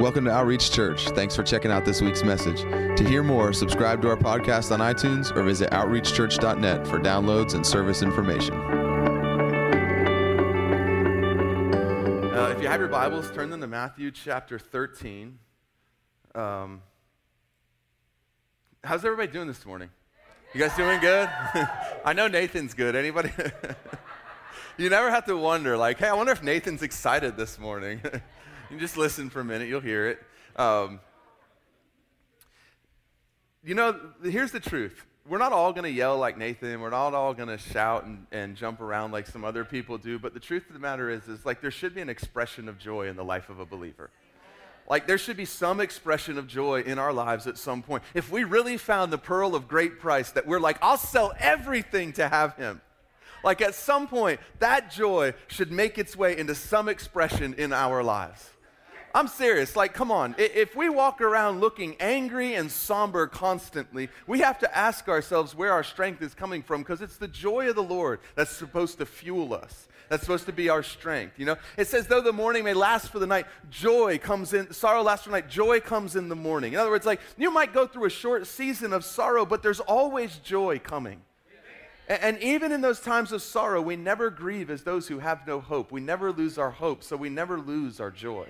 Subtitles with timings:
[0.00, 1.08] Welcome to Outreach Church.
[1.08, 2.60] Thanks for checking out this week's message.
[2.62, 7.66] To hear more, subscribe to our podcast on iTunes or visit outreachchurch.net for downloads and
[7.66, 8.54] service information.
[12.32, 15.36] Uh, if you have your Bibles, turn them to Matthew chapter 13.
[16.36, 16.80] Um,
[18.84, 19.90] how's everybody doing this morning?
[20.54, 21.28] You guys doing good?
[22.04, 22.94] I know Nathan's good.
[22.94, 23.32] Anybody?
[24.78, 28.00] you never have to wonder, like, hey, I wonder if Nathan's excited this morning.
[28.70, 30.18] you just listen for a minute, you'll hear it.
[30.56, 31.00] Um,
[33.64, 35.04] you know, here's the truth.
[35.28, 36.80] We're not all going to yell like Nathan.
[36.80, 40.18] We're not all going to shout and, and jump around like some other people do.
[40.18, 42.78] But the truth of the matter is, is like there should be an expression of
[42.78, 44.10] joy in the life of a believer.
[44.88, 48.02] Like there should be some expression of joy in our lives at some point.
[48.14, 52.14] If we really found the pearl of great price that we're like, I'll sell everything
[52.14, 52.80] to have him.
[53.44, 58.02] Like at some point, that joy should make its way into some expression in our
[58.02, 58.48] lives.
[59.14, 59.74] I'm serious.
[59.74, 60.34] Like, come on.
[60.38, 65.72] If we walk around looking angry and somber constantly, we have to ask ourselves where
[65.72, 69.06] our strength is coming from because it's the joy of the Lord that's supposed to
[69.06, 69.88] fuel us.
[70.08, 71.38] That's supposed to be our strength.
[71.38, 74.72] You know, it says, though the morning may last for the night, joy comes in,
[74.72, 76.72] sorrow lasts for the night, joy comes in the morning.
[76.72, 79.80] In other words, like, you might go through a short season of sorrow, but there's
[79.80, 81.20] always joy coming.
[82.08, 85.60] And even in those times of sorrow, we never grieve as those who have no
[85.60, 85.92] hope.
[85.92, 88.46] We never lose our hope, so we never lose our joy.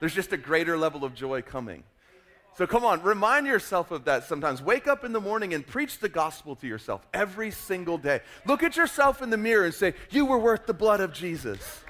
[0.00, 1.82] There's just a greater level of joy coming.
[2.56, 4.60] So come on, remind yourself of that sometimes.
[4.60, 8.20] Wake up in the morning and preach the gospel to yourself every single day.
[8.46, 11.84] Look at yourself in the mirror and say, You were worth the blood of Jesus.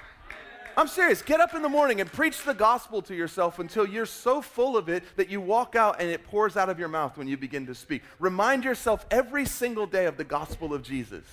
[0.76, 1.22] I'm serious.
[1.22, 4.76] Get up in the morning and preach the gospel to yourself until you're so full
[4.76, 7.36] of it that you walk out and it pours out of your mouth when you
[7.36, 8.02] begin to speak.
[8.20, 11.24] Remind yourself every single day of the gospel of Jesus.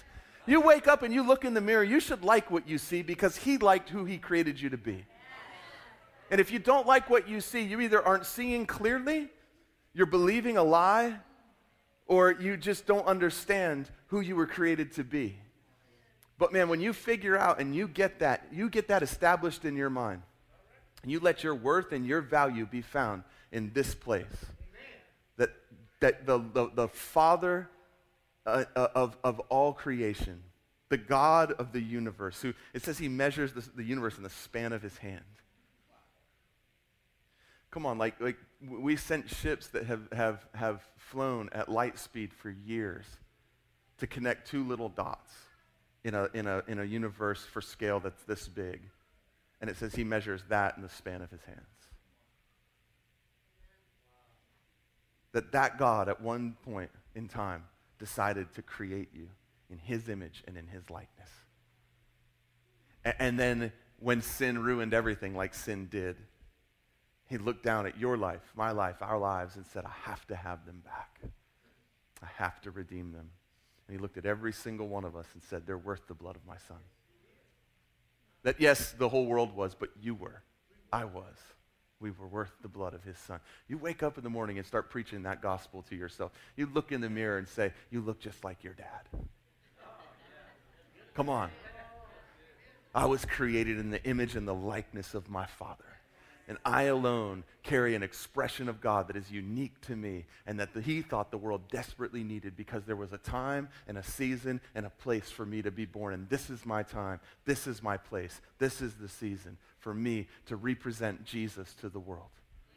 [0.48, 3.02] You wake up and you look in the mirror, you should like what you see
[3.02, 5.06] because He liked who He created you to be.
[6.32, 9.30] And if you don't like what you see, you either aren't seeing clearly,
[9.94, 11.16] you're believing a lie,
[12.08, 15.38] or you just don't understand who you were created to be.
[16.38, 19.76] But man, when you figure out and you get that, you get that established in
[19.76, 20.22] your mind,
[21.04, 24.26] and you let your worth and your value be found in this place.
[25.38, 25.52] That,
[26.02, 27.70] that the, the, the Father
[28.46, 30.44] uh, uh of, of all creation,
[30.90, 34.30] the God of the universe, who it says he measures the, the universe in the
[34.30, 35.24] span of his hand
[37.76, 42.34] Come on, like, like we sent ships that have, have, have flown at light speed
[42.34, 43.04] for years
[43.98, 45.34] to connect two little dots
[46.06, 48.80] in a, in, a, in a universe for scale that's this big.
[49.60, 51.60] And it says he measures that in the span of his hands.
[55.34, 57.66] That that God at one point in time
[58.00, 59.28] decided to create you
[59.70, 61.30] in his image and in his likeness.
[63.04, 66.16] And, and then when sin ruined everything like sin did,
[67.36, 70.38] he looked down at your life, my life, our lives, and said, I have to
[70.38, 71.20] have them back.
[72.24, 73.30] I have to redeem them.
[73.88, 76.38] And he looked at every single one of us and said, They're worth the blood
[76.38, 76.78] of my son.
[78.44, 80.44] That, yes, the whole world was, but you were.
[80.94, 81.36] I was.
[82.00, 83.42] We were worth the blood of his son.
[83.68, 86.32] You wake up in the morning and start preaching that gospel to yourself.
[86.56, 89.26] You look in the mirror and say, You look just like your dad.
[91.14, 91.50] Come on.
[92.94, 95.95] I was created in the image and the likeness of my father
[96.48, 100.74] and I alone carry an expression of God that is unique to me and that
[100.74, 104.62] the, He thought the world desperately needed because there was a time and a season
[104.76, 106.14] and a place for me to be born.
[106.14, 107.20] And this is my time.
[107.46, 108.42] This is my place.
[108.60, 112.30] This is the season for me to represent Jesus to the world.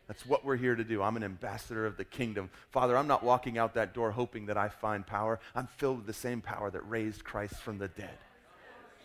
[0.06, 1.02] That's what we're here to do.
[1.02, 2.48] I'm an ambassador of the kingdom.
[2.70, 5.38] Father, I'm not walking out that door hoping that I find power.
[5.54, 8.16] I'm filled with the same power that raised Christ from the dead.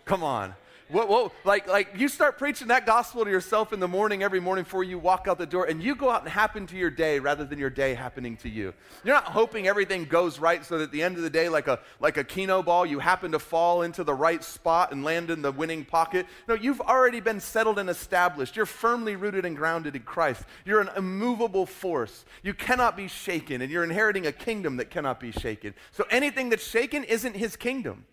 [0.05, 0.55] Come on.
[0.89, 4.39] What, what, like, like you start preaching that gospel to yourself in the morning, every
[4.39, 6.89] morning before you walk out the door, and you go out and happen to your
[6.89, 8.73] day rather than your day happening to you.
[9.03, 11.67] You're not hoping everything goes right so that at the end of the day, like
[11.67, 15.29] a, like a keno ball, you happen to fall into the right spot and land
[15.29, 16.25] in the winning pocket.
[16.47, 18.55] No, you've already been settled and established.
[18.55, 20.43] You're firmly rooted and grounded in Christ.
[20.65, 22.25] You're an immovable force.
[22.43, 25.73] You cannot be shaken, and you're inheriting a kingdom that cannot be shaken.
[25.91, 28.05] So anything that's shaken isn't his kingdom.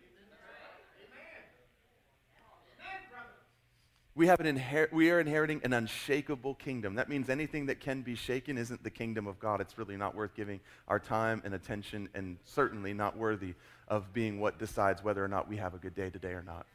[4.17, 6.97] We, have an inher- we are inheriting an unshakable kingdom.
[6.97, 9.61] That means anything that can be shaken isn't the kingdom of God.
[9.61, 13.55] It's really not worth giving our time and attention, and certainly not worthy
[13.87, 16.67] of being what decides whether or not we have a good day today or not.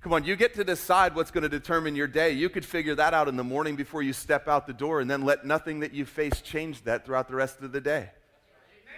[0.00, 2.30] Come on, you get to decide what's going to determine your day.
[2.30, 5.10] You could figure that out in the morning before you step out the door, and
[5.10, 8.10] then let nothing that you face change that throughout the rest of the day.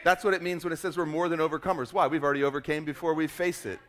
[0.05, 1.93] That's what it means when it says we're more than overcomers.
[1.93, 2.06] Why?
[2.06, 3.81] We've already overcame before we face it.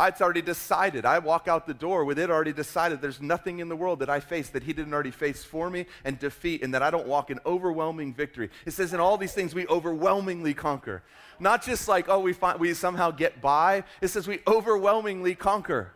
[0.00, 1.04] It's already decided.
[1.04, 3.00] I walk out the door with it already decided.
[3.00, 5.86] There's nothing in the world that I face that He didn't already face for me
[6.04, 8.50] and defeat, and that I don't walk in overwhelming victory.
[8.64, 11.02] It says in all these things we overwhelmingly conquer.
[11.40, 13.84] Not just like, oh, we, find, we somehow get by.
[14.00, 15.92] It says we overwhelmingly conquer.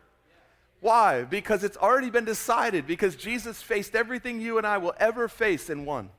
[0.81, 1.23] Why?
[1.23, 5.69] Because it's already been decided, because Jesus faced everything you and I will ever face
[5.69, 6.09] and won.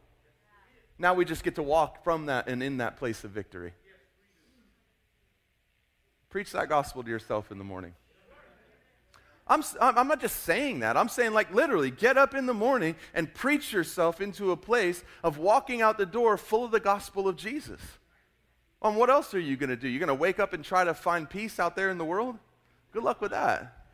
[0.98, 3.74] Now we just get to walk from that and in that place of victory.
[6.34, 7.94] Preach that gospel to yourself in the morning.
[9.46, 10.96] I'm, I'm not just saying that.
[10.96, 15.04] I'm saying, like, literally, get up in the morning and preach yourself into a place
[15.22, 17.80] of walking out the door full of the gospel of Jesus.
[18.82, 19.86] And what else are you going to do?
[19.86, 22.36] You're going to wake up and try to find peace out there in the world?
[22.90, 23.84] Good luck with that.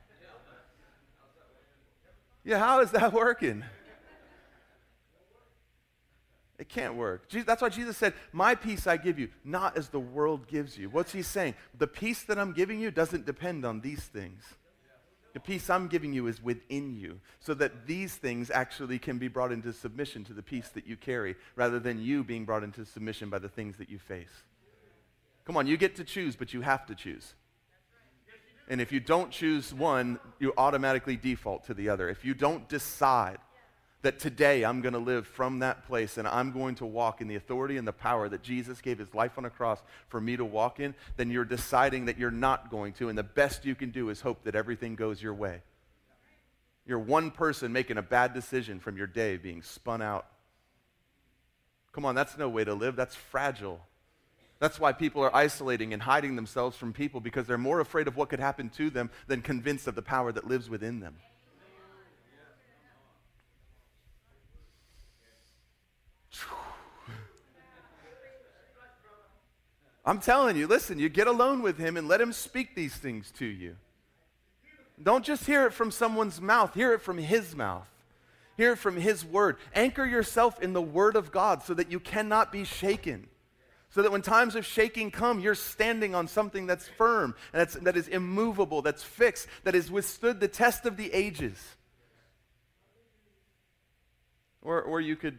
[2.43, 3.65] Yeah, how is that working?
[6.61, 7.31] It can't work.
[7.31, 10.91] That's why Jesus said, My peace I give you, not as the world gives you.
[10.91, 11.55] What's he saying?
[11.79, 14.43] The peace that I'm giving you doesn't depend on these things.
[15.33, 19.29] The peace I'm giving you is within you, so that these things actually can be
[19.29, 22.85] brought into submission to the peace that you carry, rather than you being brought into
[22.85, 24.43] submission by the things that you face.
[25.47, 27.35] Come on, you get to choose, but you have to choose.
[28.69, 32.11] And if you don't choose one, you automatically default to the other.
[32.11, 33.39] If you don't decide,
[34.03, 37.29] that today I'm going to live from that place and I'm going to walk in
[37.29, 40.37] the authority and the power that Jesus gave his life on a cross for me
[40.37, 43.09] to walk in, then you're deciding that you're not going to.
[43.09, 45.63] And the best you can do is hope that everything goes your way.
[46.87, 50.27] You're one person making a bad decision from your day being spun out.
[51.93, 52.97] Come on, that's no way to live.
[52.97, 53.81] That's fragile.
[54.61, 58.17] That's why people are isolating and hiding themselves from people because they're more afraid of
[58.17, 61.17] what could happen to them than convinced of the power that lives within them.
[70.05, 73.31] I'm telling you, listen, you get alone with him and let him speak these things
[73.39, 73.77] to you.
[75.03, 77.89] Don't just hear it from someone's mouth, hear it from his mouth.
[78.57, 79.57] Hear it from his word.
[79.75, 83.27] Anchor yourself in the word of God so that you cannot be shaken.
[83.89, 87.75] So that when times of shaking come, you're standing on something that's firm, and that's,
[87.77, 91.57] that is immovable, that's fixed, that has withstood the test of the ages.
[94.61, 95.39] Or, or you could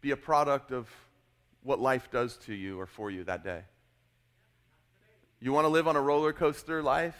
[0.00, 0.88] be a product of
[1.64, 3.62] what life does to you or for you that day.
[5.40, 7.16] You want to live on a roller coaster life?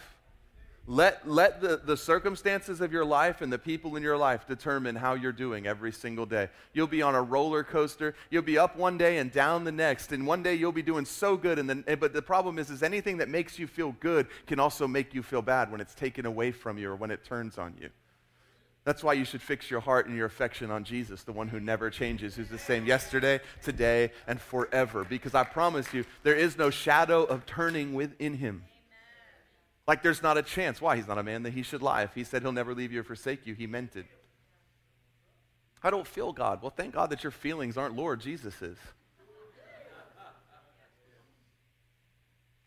[0.86, 4.96] Let, let the, the circumstances of your life and the people in your life determine
[4.96, 6.48] how you're doing every single day.
[6.72, 8.14] You'll be on a roller coaster.
[8.28, 10.10] You'll be up one day and down the next.
[10.10, 11.58] And one day you'll be doing so good.
[11.58, 14.58] And then, eh, but the problem is, is anything that makes you feel good can
[14.58, 17.56] also make you feel bad when it's taken away from you or when it turns
[17.56, 17.90] on you.
[18.84, 21.60] That's why you should fix your heart and your affection on Jesus, the one who
[21.60, 25.04] never changes, who's the same yesterday, today, and forever.
[25.04, 28.64] Because I promise you, there is no shadow of turning within him.
[29.86, 30.80] Like there's not a chance.
[30.80, 30.96] Why?
[30.96, 32.02] He's not a man that he should lie.
[32.02, 34.06] If he said he'll never leave you or forsake you, he meant it.
[35.82, 36.62] I don't feel God.
[36.62, 38.78] Well, thank God that your feelings aren't Lord, Jesus is.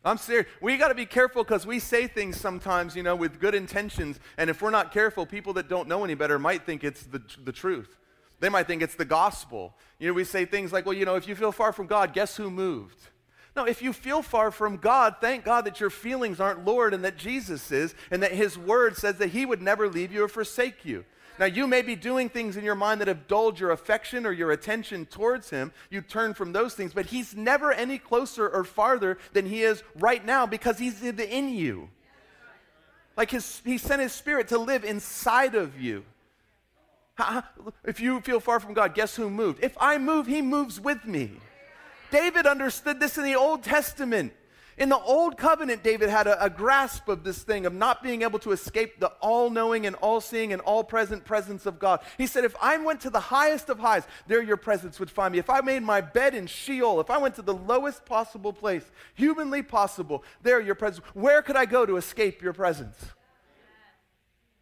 [0.06, 0.48] I'm serious.
[0.62, 4.20] We got to be careful because we say things sometimes, you know, with good intentions.
[4.38, 7.22] And if we're not careful, people that don't know any better might think it's the,
[7.44, 7.98] the truth.
[8.42, 9.74] They might think it's the gospel.
[10.00, 12.12] You know, we say things like, well, you know, if you feel far from God,
[12.12, 13.00] guess who moved?
[13.56, 17.06] No, if you feel far from God, thank God that your feelings aren't Lord and
[17.06, 20.28] that Jesus is, and that His word says that He would never leave you or
[20.28, 21.06] forsake you.
[21.40, 24.32] Now, you may be doing things in your mind that have dulled your affection or
[24.32, 25.72] your attention towards Him.
[25.90, 29.84] You turn from those things, but He's never any closer or farther than He is
[29.96, 31.90] right now because He's in you.
[33.18, 36.06] Like his, He sent His Spirit to live inside of you.
[37.84, 39.64] If you feel far from God, guess who moved?
[39.64, 41.32] If I move, He moves with me.
[42.12, 44.34] David understood this in the Old Testament.
[44.78, 48.24] In the old covenant, David had a, a, grasp of this thing of not being
[48.24, 52.00] able to escape the all knowing and all seeing and all present presence of God.
[52.18, 55.32] He said, If I went to the highest of highs, there your presence would find
[55.32, 55.38] me.
[55.38, 58.90] If I made my bed in Sheol, if I went to the lowest possible place,
[59.14, 62.98] humanly possible, there your presence, where could I go to escape your presence?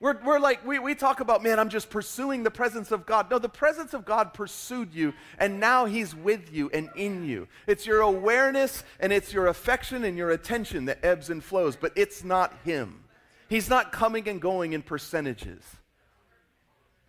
[0.02, 3.30] We're, we're like, we, we talk about, man, I'm just pursuing the presence of God.
[3.30, 7.48] No, the presence of God pursued you, and now He's with you and in you.
[7.68, 11.94] It's your awareness and it's your affection and your attention that ebbs and flows, but
[11.96, 13.04] it's not Him.
[13.48, 15.62] He's not coming and going in percentages.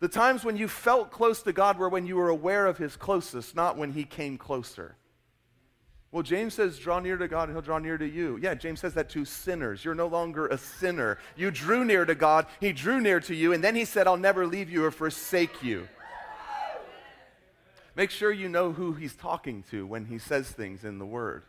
[0.01, 2.97] The times when you felt close to God were when you were aware of His
[2.97, 4.97] closeness, not when He came closer.
[6.13, 8.39] Well, James says, draw near to God and he'll draw near to you.
[8.43, 9.83] Yeah, James says that to sinners.
[9.83, 11.19] You're no longer a sinner.
[11.37, 14.19] You drew near to God, he drew near to you, and then he said, I'll
[14.19, 15.89] never leave you or forsake you.
[17.97, 21.45] Make sure you know who he's talking to when he says things in the Word.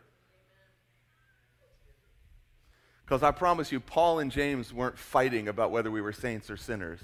[3.04, 6.56] Because I promise you, Paul and James weren't fighting about whether we were saints or
[6.56, 7.00] sinners.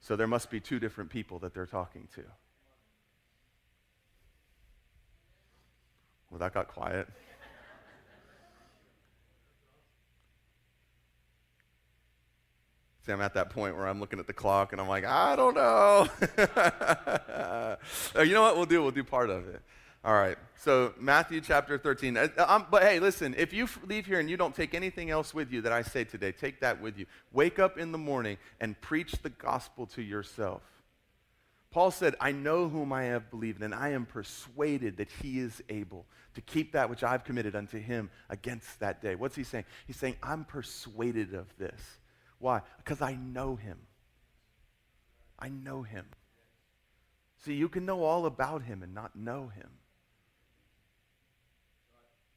[0.00, 2.22] So there must be two different people that they're talking to.
[6.32, 7.06] Well, that got quiet.
[13.04, 15.36] See, I'm at that point where I'm looking at the clock and I'm like, I
[15.36, 16.08] don't know.
[18.22, 18.56] you know what?
[18.56, 18.80] We'll do.
[18.80, 19.60] We'll do part of it.
[20.04, 20.38] All right.
[20.56, 22.16] So Matthew chapter 13.
[22.16, 23.34] Uh, um, but hey, listen.
[23.36, 26.04] If you leave here and you don't take anything else with you that I say
[26.04, 27.04] today, take that with you.
[27.32, 30.62] Wake up in the morning and preach the gospel to yourself.
[31.72, 35.62] Paul said, I know whom I have believed, and I am persuaded that he is
[35.70, 39.14] able to keep that which I've committed unto him against that day.
[39.14, 39.64] What's he saying?
[39.86, 41.80] He's saying, I'm persuaded of this.
[42.38, 42.60] Why?
[42.76, 43.78] Because I know him.
[45.38, 46.04] I know him.
[47.38, 49.70] See, you can know all about him and not know him.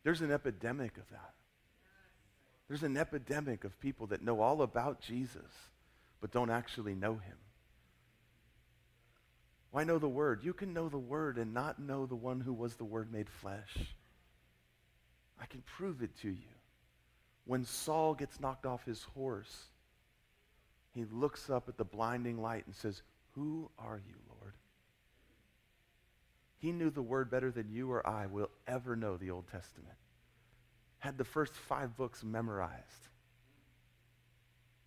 [0.04, 1.34] There's an epidemic of that.
[2.70, 5.52] There's an epidemic of people that know all about Jesus,
[6.22, 7.38] but don't actually know him.
[9.76, 10.42] Why know the Word?
[10.42, 13.30] You can know the Word and not know the one who was the Word made
[13.30, 13.76] flesh.
[15.38, 16.56] I can prove it to you.
[17.44, 19.66] When Saul gets knocked off his horse,
[20.94, 23.02] he looks up at the blinding light and says,
[23.32, 24.54] Who are you, Lord?
[26.60, 29.98] He knew the word better than you or I will ever know the Old Testament.
[31.00, 33.10] Had the first five books memorized.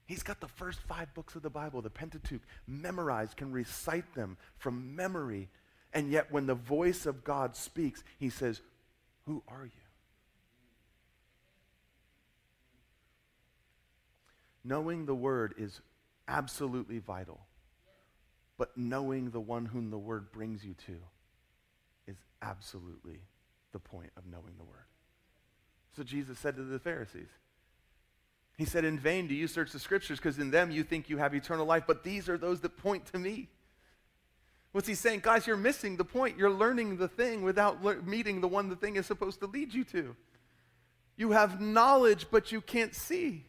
[0.08, 4.38] He's got the first five books of the Bible, the Pentateuch, memorized, can recite them
[4.56, 5.50] from memory.
[5.92, 8.62] And yet, when the voice of God speaks, he says,
[9.26, 9.70] Who are you?
[14.64, 15.78] Knowing the word is
[16.26, 17.40] absolutely vital.
[18.56, 20.96] But knowing the one whom the word brings you to
[22.06, 23.20] is absolutely
[23.72, 24.86] the point of knowing the word.
[25.94, 27.28] So Jesus said to the Pharisees,
[28.58, 31.16] He said, In vain do you search the scriptures, because in them you think you
[31.16, 33.48] have eternal life, but these are those that point to me.
[34.72, 35.20] What's he saying?
[35.22, 36.36] Guys, you're missing the point.
[36.36, 39.72] You're learning the thing without le- meeting the one the thing is supposed to lead
[39.72, 40.14] you to.
[41.16, 43.44] You have knowledge, but you can't see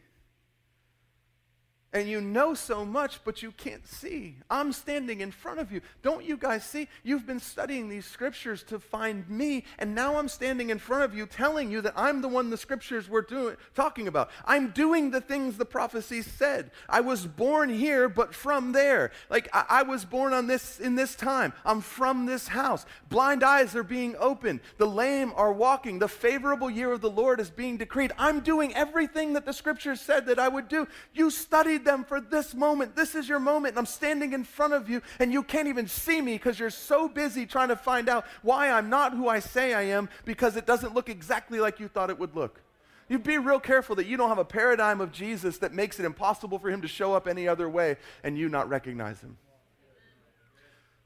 [1.91, 4.35] and you know so much, but you can't see.
[4.49, 5.81] I'm standing in front of you.
[6.03, 6.87] Don't you guys see?
[7.03, 11.15] You've been studying these scriptures to find me, and now I'm standing in front of
[11.15, 14.29] you telling you that I'm the one the scriptures were doing, talking about.
[14.45, 16.69] I'm doing the things the prophecies said.
[16.87, 19.11] I was born here, but from there.
[19.29, 21.53] Like I, I was born on this in this time.
[21.65, 22.85] I'm from this house.
[23.09, 24.59] Blind eyes are being opened.
[24.77, 25.97] The lame are walking.
[25.97, 28.11] The favorable year of the Lord is being decreed.
[28.17, 30.87] I'm doing everything that the scriptures said that I would do.
[31.13, 31.31] You
[31.79, 32.95] studied them for this moment.
[32.95, 33.73] This is your moment.
[33.73, 36.69] And I'm standing in front of you, and you can't even see me because you're
[36.69, 40.55] so busy trying to find out why I'm not who I say I am because
[40.55, 42.61] it doesn't look exactly like you thought it would look.
[43.07, 46.05] You be real careful that you don't have a paradigm of Jesus that makes it
[46.05, 49.37] impossible for him to show up any other way and you not recognize him.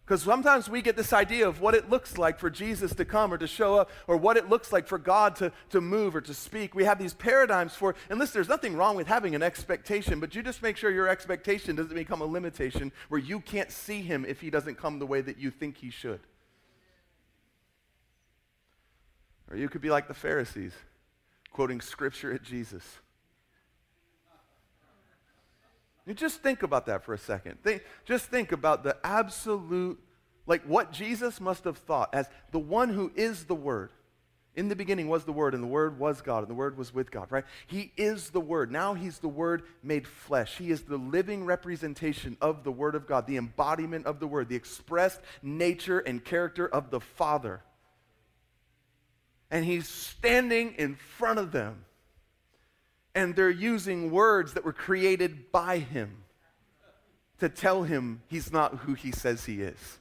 [0.06, 3.34] Because sometimes we get this idea of what it looks like for Jesus to come
[3.34, 6.22] or to show up, or what it looks like for God to, to move or
[6.22, 6.76] to speak.
[6.76, 10.36] We have these paradigms for, and listen, there's nothing wrong with having an expectation, but
[10.36, 14.26] you just make sure your expectation doesn't become a limitation where you can't see him
[14.28, 16.20] if he doesn't come the way that you think he should.
[19.50, 20.74] Or you could be like the Pharisees,
[21.54, 22.84] quoting scripture at Jesus.
[26.06, 27.64] You just think about that for a second.
[27.64, 30.00] Think, just think about the absolute,
[30.46, 33.92] like what Jesus must have thought as the one who is the Word.
[34.56, 36.94] In the beginning was the Word, and the Word was God, and the Word was
[36.94, 37.46] with God, right?
[37.66, 38.72] He is the Word.
[38.72, 40.58] Now He's the Word made flesh.
[40.58, 44.50] He is the living representation of the Word of God, the embodiment of the Word,
[44.50, 47.64] the expressed nature and character of the Father.
[49.50, 51.86] And He's standing in front of them
[53.16, 56.24] and they're using words that were created by him
[57.40, 60.00] to tell him he's not who he says he is.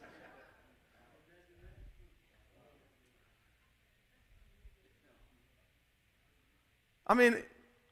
[7.06, 7.36] I mean,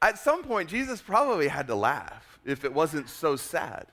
[0.00, 3.86] at some point, Jesus probably had to laugh if it wasn't so sad.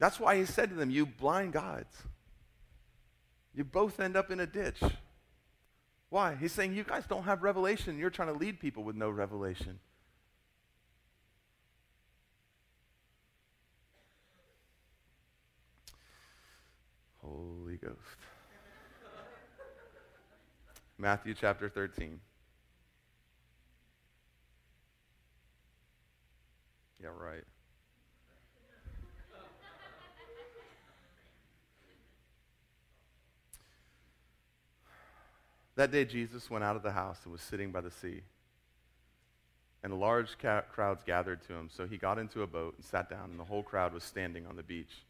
[0.00, 1.94] That's why he said to them, You blind guides.
[3.54, 4.80] You both end up in a ditch.
[6.10, 6.34] Why?
[6.34, 7.96] He's saying you guys don't have revelation.
[7.96, 9.78] You're trying to lead people with no revelation.
[17.22, 17.96] Holy Ghost.
[20.98, 22.18] Matthew chapter 13.
[27.00, 27.44] Yeah, right.
[35.76, 38.22] That day, Jesus went out of the house and was sitting by the sea.
[39.82, 41.68] and large ca- crowds gathered to him.
[41.72, 44.46] So he got into a boat and sat down, and the whole crowd was standing
[44.46, 45.04] on the beach.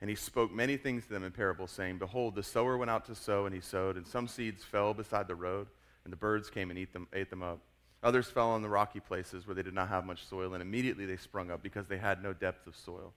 [0.00, 3.04] And he spoke many things to them in parables, saying, Behold, the sower went out
[3.06, 5.68] to sow, and he sowed, and some seeds fell beside the road,
[6.04, 7.60] and the birds came and them, ate them up.
[8.02, 11.06] Others fell on the rocky places where they did not have much soil, and immediately
[11.06, 13.12] they sprung up because they had no depth of soil.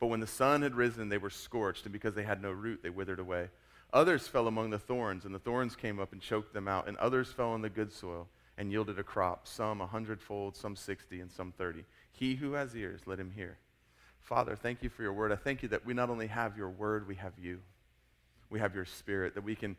[0.00, 2.82] But when the sun had risen, they were scorched, and because they had no root,
[2.82, 3.48] they withered away.
[3.92, 6.88] Others fell among the thorns, and the thorns came up and choked them out.
[6.88, 10.76] And others fell on the good soil and yielded a crop, some a hundredfold, some
[10.76, 11.84] sixty, and some thirty.
[12.12, 13.58] He who has ears, let him hear.
[14.20, 15.32] Father, thank you for your word.
[15.32, 17.60] I thank you that we not only have your word, we have you.
[18.50, 19.76] We have your spirit, that we can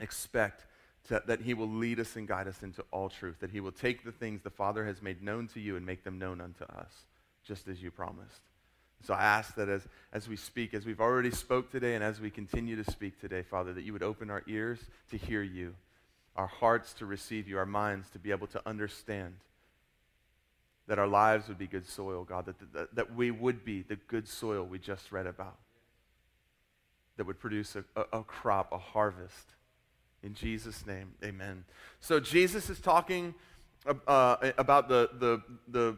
[0.00, 0.66] expect
[1.08, 3.72] to, that he will lead us and guide us into all truth, that he will
[3.72, 6.64] take the things the Father has made known to you and make them known unto
[6.64, 7.06] us,
[7.44, 8.40] just as you promised.
[9.04, 9.82] So I ask that as,
[10.12, 13.42] as we speak, as we've already spoke today, and as we continue to speak today,
[13.42, 14.78] Father, that you would open our ears
[15.10, 15.74] to hear you,
[16.36, 19.34] our hearts to receive you, our minds to be able to understand,
[20.86, 23.96] that our lives would be good soil, God, that, that, that we would be the
[23.96, 25.58] good soil we just read about,
[27.16, 29.54] that would produce a, a, a crop, a harvest.
[30.22, 31.64] In Jesus' name, amen.
[32.00, 33.34] So Jesus is talking
[34.06, 35.96] uh, about the, the, the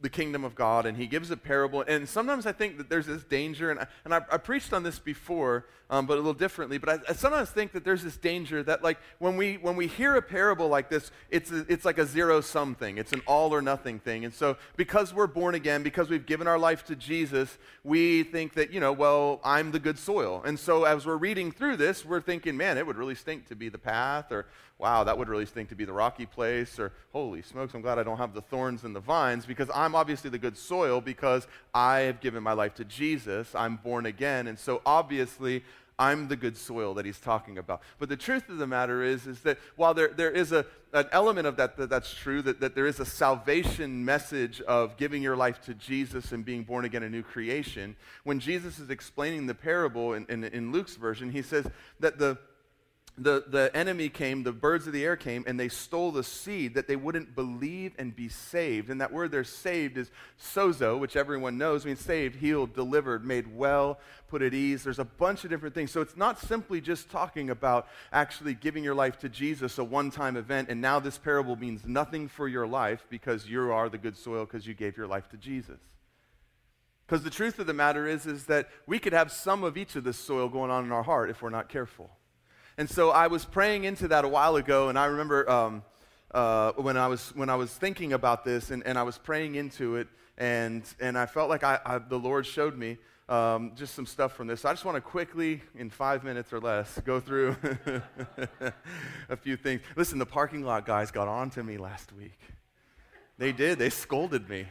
[0.00, 1.82] the kingdom of God, and he gives a parable.
[1.86, 4.84] And sometimes I think that there's this danger, and I, and I, I preached on
[4.84, 6.78] this before, um, but a little differently.
[6.78, 9.88] But I, I, sometimes think that there's this danger that, like, when we when we
[9.88, 12.98] hear a parable like this, it's a, it's like a zero sum thing.
[12.98, 14.24] It's an all or nothing thing.
[14.24, 18.54] And so, because we're born again, because we've given our life to Jesus, we think
[18.54, 20.42] that you know, well, I'm the good soil.
[20.44, 23.56] And so, as we're reading through this, we're thinking, man, it would really stink to
[23.56, 24.46] be the path, or
[24.78, 27.98] wow, that would really stink to be the rocky place, or holy smokes, I'm glad
[27.98, 31.46] I don't have the thorns and the vines because I'm obviously the good soil because
[31.74, 33.54] I have given my life to Jesus.
[33.54, 34.46] I'm born again.
[34.46, 35.64] And so obviously,
[35.98, 37.82] I'm the good soil that he's talking about.
[37.98, 41.06] But the truth of the matter is, is that while there, there is a, an
[41.10, 45.22] element of that, that that's true, that, that there is a salvation message of giving
[45.22, 49.46] your life to Jesus and being born again a new creation, when Jesus is explaining
[49.46, 51.66] the parable in, in, in Luke's version, he says
[51.98, 52.38] that the,
[53.18, 56.74] the, the enemy came, the birds of the air came, and they stole the seed
[56.74, 58.90] that they wouldn't believe and be saved.
[58.90, 63.54] And that word there, saved, is sozo, which everyone knows means saved, healed, delivered, made
[63.56, 64.84] well, put at ease.
[64.84, 65.90] There's a bunch of different things.
[65.90, 70.10] So it's not simply just talking about actually giving your life to Jesus, a one
[70.10, 73.98] time event, and now this parable means nothing for your life because you are the
[73.98, 75.80] good soil because you gave your life to Jesus.
[77.06, 79.96] Because the truth of the matter is, is that we could have some of each
[79.96, 82.10] of this soil going on in our heart if we're not careful.
[82.78, 85.82] And so I was praying into that a while ago, and I remember um,
[86.30, 89.56] uh, when, I was, when I was thinking about this and, and I was praying
[89.56, 90.06] into it,
[90.38, 94.36] and, and I felt like I, I, the Lord showed me um, just some stuff
[94.36, 94.60] from this.
[94.60, 97.56] So I just want to quickly, in five minutes or less, go through
[99.28, 99.82] a few things.
[99.96, 102.38] Listen, the parking lot guys got on to me last week.
[103.38, 104.68] They did, they scolded me.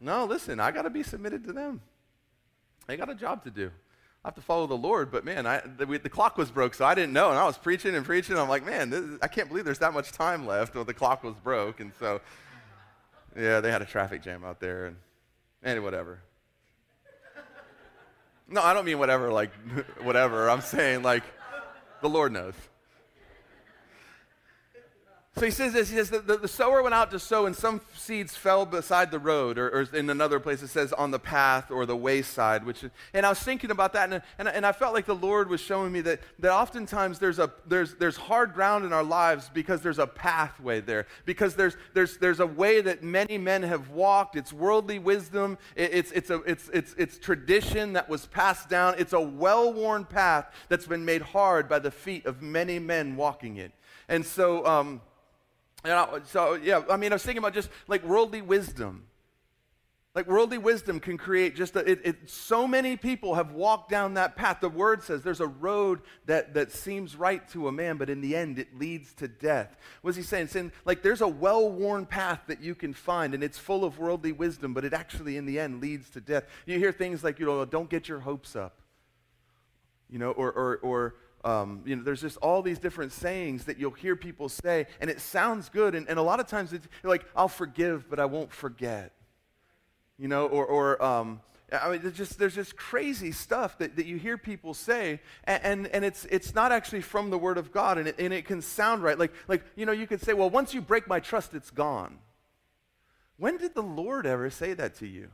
[0.00, 1.80] No, listen, I got to be submitted to them.
[2.88, 3.70] They got a job to do.
[4.24, 6.86] I have to follow the Lord, but man, I, the, the, clock was broke, so
[6.86, 7.28] I didn't know.
[7.28, 8.38] And I was preaching and preaching.
[8.38, 10.74] I'm like, man, I can't believe there's that much time left.
[10.74, 11.80] Well, the clock was broke.
[11.80, 12.22] And so,
[13.36, 14.86] yeah, they had a traffic jam out there.
[14.86, 14.96] And,
[15.62, 16.20] and whatever.
[18.48, 19.50] No, I don't mean whatever, like,
[20.02, 20.48] whatever.
[20.48, 21.24] I'm saying, like,
[22.00, 22.54] the Lord knows.
[25.36, 27.80] So he says this, he says that the, sower went out to sow and some
[27.96, 31.72] seeds fell beside the road, or, or, in another place it says on the path
[31.72, 34.94] or the wayside, which, and I was thinking about that and, and, and I felt
[34.94, 38.84] like the Lord was showing me that, that oftentimes there's, a, there's, there's hard ground
[38.84, 43.02] in our lives because there's a pathway there, because there's, there's, there's a way that
[43.02, 44.36] many men have walked.
[44.36, 48.94] It's worldly wisdom, it, it's, it's, a, it's, it's, it's tradition that was passed down.
[48.98, 53.56] It's a well-worn path that's been made hard by the feet of many men walking
[53.56, 53.72] it.
[54.08, 55.00] And so, um,
[55.84, 59.06] I, so, yeah, I mean, I was thinking about just like worldly wisdom.
[60.14, 64.14] Like worldly wisdom can create just a, it, it, so many people have walked down
[64.14, 64.58] that path.
[64.60, 68.20] The word says there's a road that, that seems right to a man, but in
[68.20, 69.76] the end it leads to death.
[70.02, 70.46] What's he saying?
[70.46, 74.30] Saying like there's a well-worn path that you can find, and it's full of worldly
[74.30, 76.44] wisdom, but it actually in the end leads to death.
[76.64, 78.82] You hear things like, you know, don't get your hopes up.
[80.08, 83.78] You know, or or or um, you know, there's just all these different sayings that
[83.78, 85.94] you'll hear people say, and it sounds good.
[85.94, 89.12] And, and a lot of times it's like, I'll forgive, but I won't forget.
[90.18, 91.40] You know, or, or um,
[91.72, 95.62] I mean, there's just, there's just crazy stuff that, that you hear people say, and,
[95.64, 98.44] and, and, it's, it's not actually from the Word of God, and it, and it
[98.46, 99.18] can sound right.
[99.18, 102.18] Like, like, you know, you could say, well, once you break my trust, it's gone.
[103.36, 105.28] When did the Lord ever say that to you?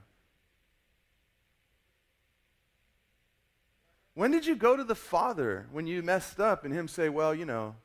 [4.14, 7.34] When did you go to the Father when you messed up and Him say, Well,
[7.34, 7.76] you know,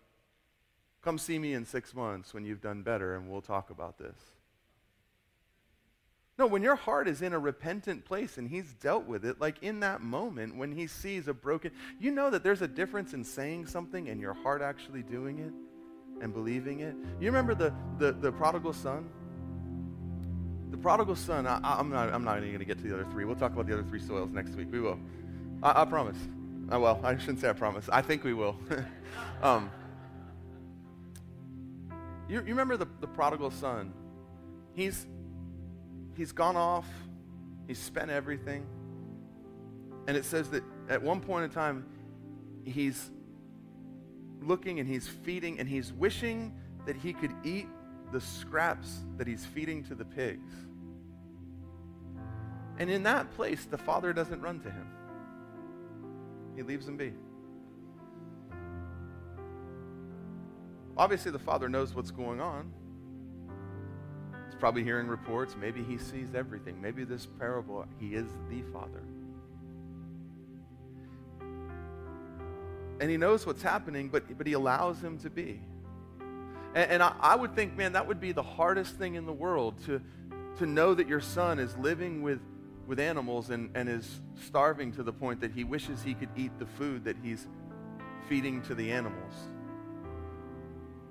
[1.05, 4.17] Come see me in six months when you've done better and we'll talk about this.
[6.39, 9.61] No, when your heart is in a repentant place and he's dealt with it, like
[9.61, 13.23] in that moment when he sees a broken, you know that there's a difference in
[13.23, 15.53] saying something and your heart actually doing it
[16.23, 16.95] and believing it.
[17.19, 19.07] You remember the, the, the prodigal son?
[20.71, 23.05] The prodigal son, I, am not, I'm not even going to get to the other
[23.11, 23.25] three.
[23.25, 24.69] We'll talk about the other three soils next week.
[24.71, 24.99] We will.
[25.65, 26.17] I, I promise.
[26.71, 27.89] Uh, well, I shouldn't say I promise.
[27.91, 28.55] I think we will.
[29.41, 29.71] um,
[32.29, 33.91] you, you remember the, the prodigal son?
[34.73, 35.07] He's,
[36.15, 36.85] he's gone off,
[37.67, 38.65] he's spent everything.
[40.07, 41.85] And it says that at one point in time,
[42.63, 43.09] he's
[44.41, 46.53] looking and he's feeding and he's wishing
[46.85, 47.67] that he could eat
[48.11, 50.53] the scraps that he's feeding to the pigs.
[52.77, 54.87] And in that place, the father doesn't run to him,
[56.55, 57.13] he leaves them be.
[60.97, 62.71] Obviously, the father knows what's going on.
[64.45, 65.55] He's probably hearing reports.
[65.59, 66.81] Maybe he sees everything.
[66.81, 69.03] Maybe this parable, he is the father.
[73.01, 75.59] And he knows what's happening, but, but he allows him to be.
[76.73, 79.33] And, and I, I would think, man, that would be the hardest thing in the
[79.33, 80.01] world to,
[80.59, 82.39] to know that your son is living with,
[82.87, 86.51] with animals and, and is starving to the point that he wishes he could eat
[86.59, 87.47] the food that he's
[88.29, 89.33] feeding to the animals.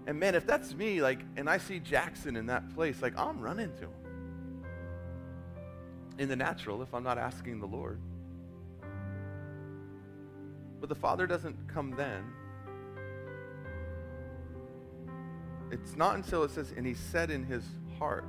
[0.06, 3.40] And man, if that's me, like, and I see Jackson in that place, like, I'm
[3.40, 3.90] running to him.
[6.18, 7.98] In the natural, if I'm not asking the Lord.
[10.80, 12.24] But the Father doesn't come then.
[15.70, 17.64] It's not until it says, and he said in his
[17.98, 18.26] heart.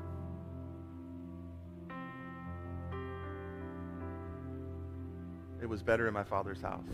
[5.65, 6.93] It was better in my Father's house.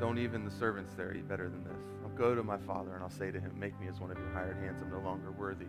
[0.00, 3.02] Don't even the servants there eat better than this I'll go to my father and
[3.02, 4.80] I'll say to him, Make me as one of your hired hands.
[4.80, 5.66] I'm no longer worthy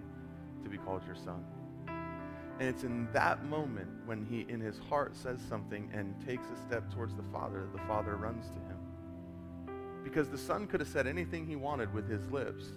[0.63, 1.43] to be called your son.
[1.89, 6.55] And it's in that moment when he, in his heart, says something and takes a
[6.69, 9.75] step towards the Father that the Father runs to him.
[10.05, 12.67] Because the Son could have said anything he wanted with his lips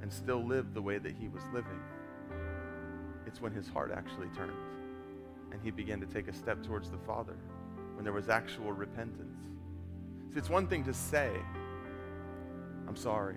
[0.00, 1.80] and still lived the way that he was living.
[3.26, 4.52] It's when his heart actually turned
[5.56, 7.34] and he began to take a step towards the Father
[7.94, 9.38] when there was actual repentance.
[10.30, 11.30] See, it's one thing to say,
[12.86, 13.36] I'm sorry.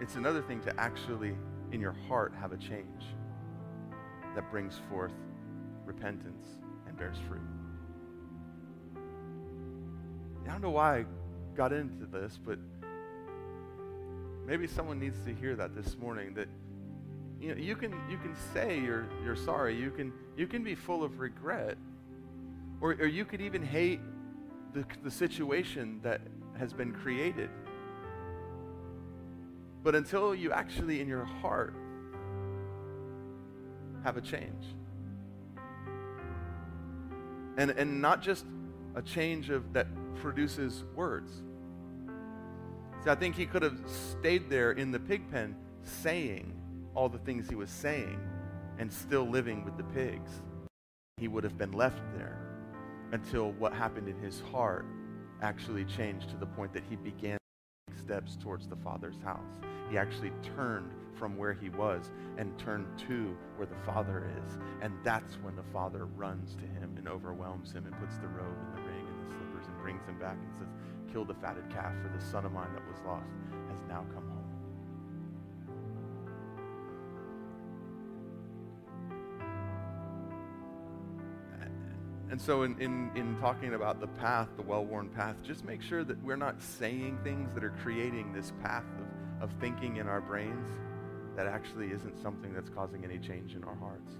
[0.00, 1.34] It's another thing to actually,
[1.72, 3.06] in your heart, have a change
[4.36, 5.12] that brings forth
[5.84, 6.46] repentance
[6.86, 7.42] and bears fruit.
[10.46, 11.04] I don't know why I
[11.56, 12.60] got into this, but
[14.46, 16.46] maybe someone needs to hear that this morning that
[17.40, 20.74] you know you can you can say you're you're sorry you can you can be
[20.74, 21.78] full of regret
[22.80, 24.00] or, or you could even hate
[24.72, 26.20] the, the situation that
[26.58, 27.50] has been created.
[29.82, 31.74] But until you actually, in your heart,
[34.04, 34.64] have a change,
[37.56, 38.44] and, and not just
[38.94, 41.32] a change of that produces words.
[43.04, 46.52] See, I think he could have stayed there in the pig pen saying
[46.94, 48.18] all the things he was saying
[48.78, 50.30] and still living with the pigs.
[51.16, 52.38] He would have been left there
[53.12, 54.86] until what happened in his heart
[55.42, 59.60] actually changed to the point that he began to take steps towards the Father's house.
[59.90, 64.58] He actually turned from where he was and turned to where the Father is.
[64.80, 68.56] And that's when the Father runs to him and overwhelms him and puts the robe
[68.66, 70.68] and the ring and the slippers and brings him back and says,
[71.12, 73.26] Kill the fatted calf, for the son of mine that was lost
[73.68, 74.39] has now come home.
[82.30, 85.82] And so, in, in, in talking about the path, the well worn path, just make
[85.82, 88.84] sure that we're not saying things that are creating this path
[89.40, 90.68] of, of thinking in our brains
[91.36, 94.12] that actually isn't something that's causing any change in our hearts.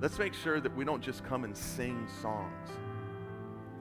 [0.00, 2.68] Let's make sure that we don't just come and sing songs,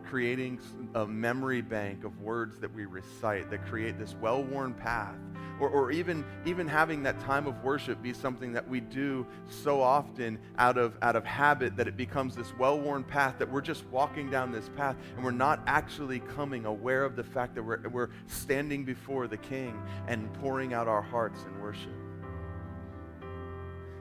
[0.05, 0.59] creating
[0.93, 5.17] a memory bank of words that we recite that create this well worn path
[5.63, 9.81] or, or even, even having that time of worship be something that we do so
[9.81, 13.61] often out of, out of habit that it becomes this well worn path that we're
[13.61, 17.63] just walking down this path and we're not actually coming aware of the fact that
[17.63, 21.93] we're, we're standing before the King and pouring out our hearts in worship.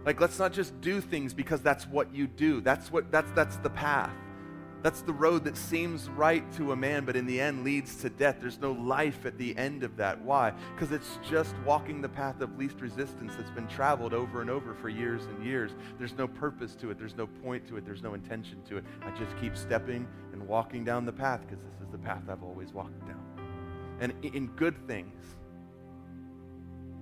[0.05, 2.61] Like, let's not just do things because that's what you do.
[2.61, 4.11] That's, what, that's, that's the path.
[4.83, 8.11] That's the road that seems right to a man, but in the end leads to
[8.11, 8.38] death.
[8.40, 10.21] There's no life at the end of that.
[10.21, 10.53] Why?
[10.75, 14.75] Because it's just walking the path of least resistance that's been traveled over and over
[14.75, 15.71] for years and years.
[15.99, 16.99] There's no purpose to it.
[16.99, 17.85] There's no point to it.
[17.85, 18.85] There's no intention to it.
[19.05, 22.42] I just keep stepping and walking down the path because this is the path I've
[22.42, 23.21] always walked down.
[24.01, 25.23] and in good things.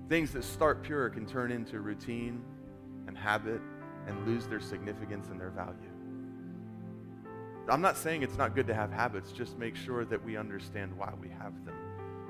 [0.07, 2.43] Things that start pure can turn into routine
[3.07, 3.61] and habit
[4.07, 5.90] and lose their significance and their value.
[7.69, 10.97] I'm not saying it's not good to have habits, just make sure that we understand
[10.97, 11.75] why we have them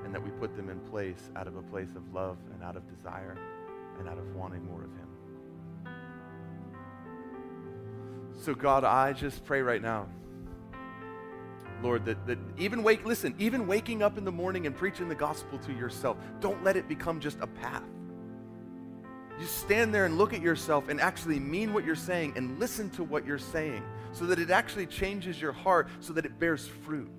[0.04, 2.76] and that we put them in place out of a place of love and out
[2.76, 3.36] of desire
[3.98, 5.08] and out of wanting more of Him.
[8.42, 10.08] So, God, I just pray right now
[11.82, 15.14] Lord, that, that even wake, listen, even waking up in the morning and preaching the
[15.14, 17.82] gospel to yourself, don't let it become just a path.
[19.38, 22.90] You stand there and look at yourself and actually mean what you're saying and listen
[22.90, 26.68] to what you're saying so that it actually changes your heart so that it bears
[26.84, 27.10] fruit.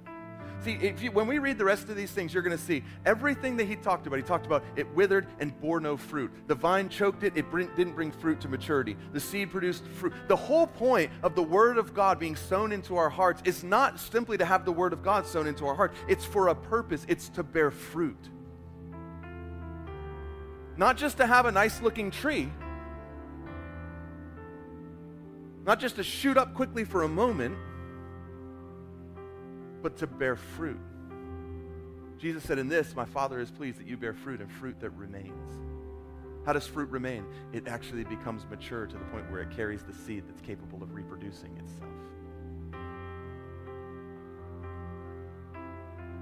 [0.64, 3.58] See, you, when we read the rest of these things, you're going to see everything
[3.58, 4.16] that he talked about.
[4.16, 6.32] He talked about it withered and bore no fruit.
[6.48, 8.96] The vine choked it, it bring, didn't bring fruit to maturity.
[9.12, 10.14] The seed produced fruit.
[10.30, 14.00] The whole point of the word of God being sown into our hearts is not
[14.00, 17.06] simply to have the word of God sown into our heart, it's for a purpose,
[17.10, 18.30] it's to bear fruit.
[20.78, 22.50] Not just to have a nice looking tree,
[25.66, 27.56] not just to shoot up quickly for a moment
[29.84, 30.80] but to bear fruit.
[32.18, 34.92] Jesus said, In this, my Father is pleased that you bear fruit and fruit that
[34.92, 35.52] remains.
[36.46, 37.26] How does fruit remain?
[37.52, 40.94] It actually becomes mature to the point where it carries the seed that's capable of
[40.94, 41.92] reproducing itself.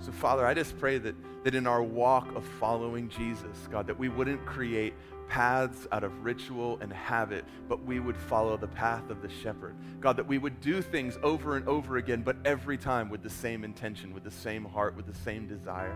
[0.01, 3.97] So, Father, I just pray that, that in our walk of following Jesus, God, that
[3.97, 4.95] we wouldn't create
[5.29, 9.75] paths out of ritual and habit, but we would follow the path of the shepherd.
[9.99, 13.29] God, that we would do things over and over again, but every time with the
[13.29, 15.95] same intention, with the same heart, with the same desire.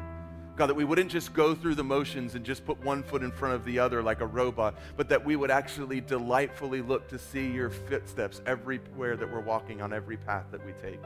[0.56, 3.32] God, that we wouldn't just go through the motions and just put one foot in
[3.32, 7.20] front of the other like a robot, but that we would actually delightfully look to
[7.20, 11.00] see your footsteps everywhere that we're walking on every path that we take.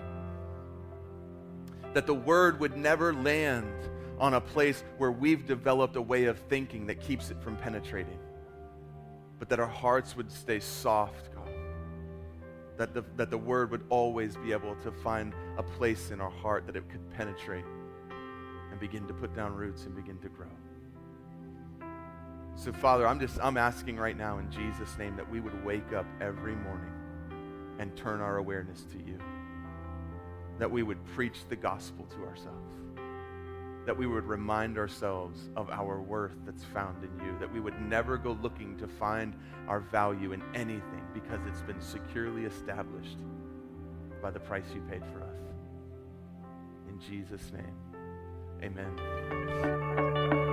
[1.94, 3.74] That the word would never land
[4.20, 8.20] on a place where we've developed a way of thinking that keeps it from penetrating.
[9.40, 11.50] But that our hearts would stay soft, God.
[12.78, 16.30] That the, that the word would always be able to find a place in our
[16.30, 17.66] heart that it could penetrate
[18.72, 20.48] and begin to put down roots and begin to grow.
[22.56, 25.94] So, Father, I'm just I'm asking right now in Jesus' name that we would wake
[25.94, 26.92] up every morning
[27.80, 29.18] and turn our awareness to you.
[30.60, 32.70] That we would preach the gospel to ourselves
[33.90, 37.82] that we would remind ourselves of our worth that's found in you, that we would
[37.82, 39.34] never go looking to find
[39.68, 43.18] our value in anything because it's been securely established
[44.22, 45.40] by the price you paid for us.
[46.88, 47.74] In Jesus' name,
[48.62, 50.49] amen.